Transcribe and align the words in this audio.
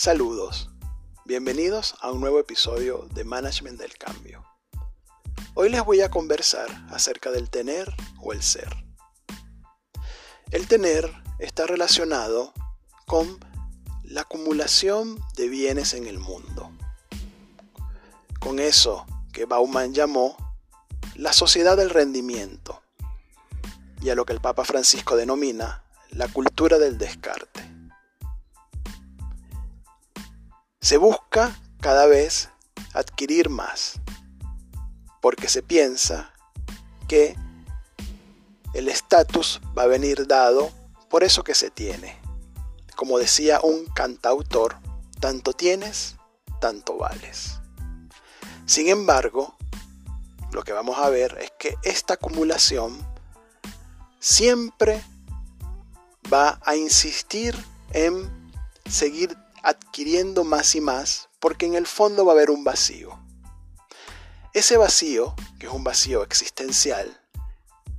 Saludos, 0.00 0.70
bienvenidos 1.24 1.96
a 2.00 2.12
un 2.12 2.20
nuevo 2.20 2.38
episodio 2.38 3.08
de 3.14 3.24
Management 3.24 3.80
del 3.80 3.98
Cambio. 3.98 4.44
Hoy 5.54 5.70
les 5.70 5.84
voy 5.84 6.02
a 6.02 6.08
conversar 6.08 6.68
acerca 6.90 7.32
del 7.32 7.50
tener 7.50 7.92
o 8.22 8.32
el 8.32 8.40
ser. 8.40 8.68
El 10.52 10.68
tener 10.68 11.12
está 11.40 11.66
relacionado 11.66 12.52
con 13.08 13.40
la 14.04 14.20
acumulación 14.20 15.18
de 15.34 15.48
bienes 15.48 15.94
en 15.94 16.06
el 16.06 16.20
mundo. 16.20 16.70
Con 18.38 18.60
eso 18.60 19.04
que 19.32 19.46
Bauman 19.46 19.94
llamó 19.94 20.36
la 21.16 21.32
sociedad 21.32 21.76
del 21.76 21.90
rendimiento 21.90 22.82
y 24.00 24.10
a 24.10 24.14
lo 24.14 24.24
que 24.24 24.32
el 24.32 24.40
Papa 24.40 24.64
Francisco 24.64 25.16
denomina 25.16 25.82
la 26.10 26.28
cultura 26.28 26.78
del 26.78 26.98
descarte. 26.98 27.47
Se 30.88 30.96
busca 30.96 31.54
cada 31.82 32.06
vez 32.06 32.48
adquirir 32.94 33.50
más, 33.50 34.00
porque 35.20 35.46
se 35.46 35.62
piensa 35.62 36.32
que 37.06 37.36
el 38.72 38.88
estatus 38.88 39.60
va 39.76 39.82
a 39.82 39.86
venir 39.86 40.26
dado 40.26 40.72
por 41.10 41.24
eso 41.24 41.44
que 41.44 41.54
se 41.54 41.70
tiene. 41.70 42.18
Como 42.96 43.18
decía 43.18 43.60
un 43.62 43.84
cantautor, 43.84 44.78
tanto 45.20 45.52
tienes, 45.52 46.16
tanto 46.58 46.96
vales. 46.96 47.60
Sin 48.64 48.88
embargo, 48.88 49.58
lo 50.52 50.62
que 50.62 50.72
vamos 50.72 50.96
a 50.96 51.10
ver 51.10 51.36
es 51.42 51.52
que 51.58 51.76
esta 51.82 52.14
acumulación 52.14 53.06
siempre 54.20 55.04
va 56.32 56.58
a 56.64 56.76
insistir 56.76 57.54
en 57.92 58.50
seguir 58.88 59.36
adquiriendo 59.62 60.44
más 60.44 60.74
y 60.74 60.80
más 60.80 61.28
porque 61.40 61.66
en 61.66 61.74
el 61.74 61.86
fondo 61.86 62.24
va 62.24 62.32
a 62.32 62.34
haber 62.34 62.50
un 62.50 62.64
vacío. 62.64 63.18
Ese 64.54 64.76
vacío, 64.76 65.34
que 65.58 65.66
es 65.66 65.72
un 65.72 65.84
vacío 65.84 66.22
existencial, 66.22 67.20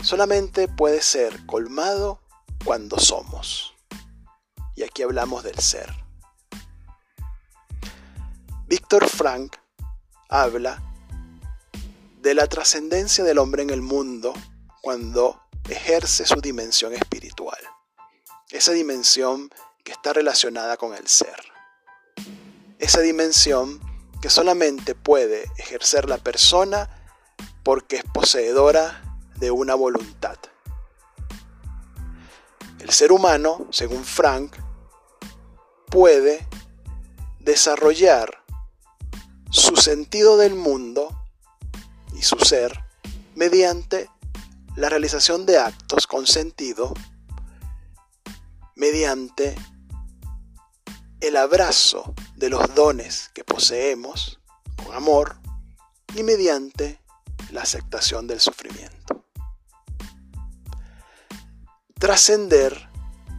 solamente 0.04 0.68
puede 0.68 1.02
ser 1.02 1.46
colmado 1.46 2.22
cuando 2.66 3.00
somos. 3.00 3.74
Y 4.76 4.84
aquí 4.84 5.04
hablamos 5.04 5.44
del 5.44 5.60
ser. 5.60 5.94
Víctor 8.68 9.08
Frank 9.08 9.56
habla 10.30 10.84
de 12.22 12.34
la 12.34 12.48
trascendencia 12.48 13.24
del 13.24 13.38
hombre 13.38 13.64
en 13.64 13.70
el 13.70 13.82
mundo 13.82 14.34
cuando 14.82 15.42
ejerce 15.70 16.26
su 16.26 16.42
dimensión 16.42 16.94
espiritual. 16.94 17.60
Esa 18.50 18.72
dimensión 18.72 19.50
está 19.90 20.14
relacionada 20.14 20.78
con 20.78 20.94
el 20.94 21.08
ser. 21.08 21.40
Esa 22.80 23.02
dimensión 23.02 23.80
que 24.22 24.30
solamente 24.30 24.96
puede 24.96 25.46
ejercer 25.58 26.09
la 26.09 26.18
persona 26.18 26.90
porque 27.64 27.98
es 27.98 28.04
poseedora 28.04 29.02
de 29.38 29.52
una 29.52 29.76
voluntad. 29.76 30.38
El 32.80 32.90
ser 32.92 33.12
humano, 33.12 33.68
según 33.72 34.04
Frank, 34.04 34.56
puede 35.90 36.48
desarrollar 37.40 38.44
su 39.50 39.76
sentido 39.76 40.38
del 40.38 40.56
mundo 40.56 41.09
y 42.14 42.22
su 42.22 42.38
ser 42.40 42.84
mediante 43.36 44.09
la 44.76 44.90
realización 44.90 45.46
de 45.46 45.58
actos 45.58 46.08
con 46.08 46.28
sentido, 46.28 46.94
mediante 48.76 49.56
el 51.22 51.36
abrazo 51.38 52.13
de 52.35 52.50
los 52.50 52.74
dones 52.75 53.30
que 53.34 53.44
poseemos 53.44 54.40
con 54.84 54.96
amor 54.96 55.38
y 56.16 56.24
mediante 56.24 57.00
la 57.52 57.62
aceptación 57.62 58.28
del 58.28 58.40
sufrimiento. 58.40 59.25
Trascender 62.00 62.90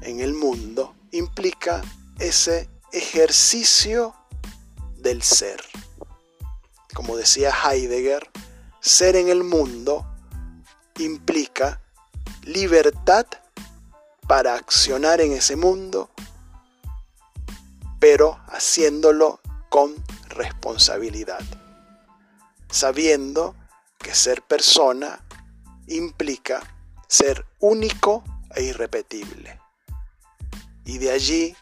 en 0.03 0.21
el 0.21 0.35
mundo 0.35 0.95
implica 1.13 1.83
ese 2.19 2.69
ejercicio 2.93 4.15
del 4.97 5.23
ser. 5.23 5.63
Como 6.95 7.17
decía 7.17 7.53
Heidegger, 7.53 8.29
ser 8.81 9.17
en 9.17 9.29
el 9.29 9.45
mundo 9.45 10.07
implica 10.99 11.81
libertad 12.43 13.27
para 14.27 14.55
accionar 14.55 15.21
en 15.21 15.33
ese 15.33 15.57
mundo, 15.57 16.11
pero 18.13 18.41
haciéndolo 18.49 19.39
con 19.69 19.95
responsabilidad, 20.31 21.39
sabiendo 22.69 23.55
que 24.01 24.17
ser 24.17 24.43
persona 24.43 25.25
implica 25.87 26.61
ser 27.07 27.47
único 27.61 28.25
e 28.57 28.65
irrepetible. 28.65 29.61
Y 30.85 30.99
de 30.99 31.13
allí 31.13 31.57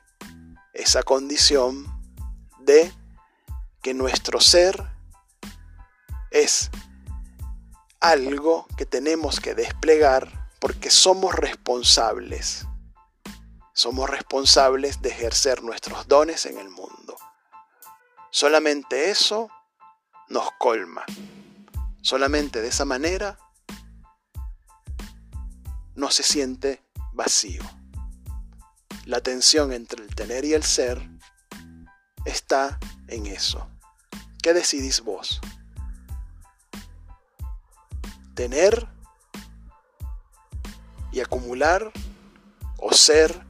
esa 0.73 1.03
condición 1.03 1.85
de 2.61 2.95
que 3.83 3.93
nuestro 3.93 4.41
ser 4.41 4.83
es 6.31 6.71
algo 8.01 8.67
que 8.79 8.87
tenemos 8.87 9.39
que 9.39 9.55
desplegar 9.55 10.49
porque 10.61 10.89
somos 10.89 11.35
responsables. 11.35 12.68
Somos 13.79 14.11
responsables 14.11 15.03
de 15.03 15.11
ejercer 15.11 15.63
nuestros 15.63 16.09
dones 16.09 16.47
en 16.47 16.59
el 16.59 16.69
mundo. 16.69 17.17
Solamente 18.33 19.09
eso 19.09 19.49
nos 20.29 20.51
colma. 20.59 21.05
Solamente 22.03 22.61
de 22.61 22.67
esa 22.67 22.85
manera 22.85 23.39
no 25.95 26.11
se 26.11 26.25
siente 26.25 26.83
vacío. 27.13 27.63
La 29.05 29.21
tensión 29.21 29.73
entre 29.73 30.03
el 30.03 30.13
tener 30.13 30.45
y 30.45 30.55
el 30.55 30.65
ser 30.65 31.09
está 32.25 32.81
en 33.07 33.29
eso. 33.29 33.71
¿Qué 34.43 34.55
decidís 34.55 35.03
vos? 35.03 35.41
tener 38.35 38.89
y 41.11 41.21
acumular 41.21 41.93
o 42.77 42.93
ser 42.93 43.48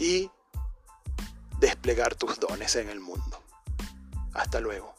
y 0.00 0.30
desplegar 1.58 2.14
tus 2.14 2.40
dones 2.40 2.74
en 2.76 2.88
el 2.88 3.00
mundo. 3.00 3.42
Hasta 4.32 4.58
luego. 4.58 4.94